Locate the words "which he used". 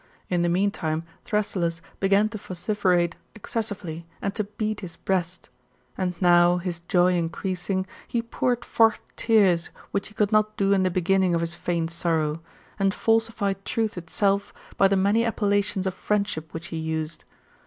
16.51-17.23